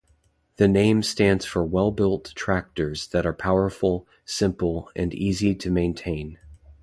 The 0.55 0.67
name 0.67 1.03
stands 1.03 1.45
for 1.45 1.63
well-built 1.63 2.33
tractors 2.33 3.07
that 3.09 3.23
are 3.23 3.35
powerful, 3.35 4.07
simple 4.25 4.89
and 4.95 5.13
easy 5.13 5.53
to 5.53 5.69
maintain. 5.69 6.39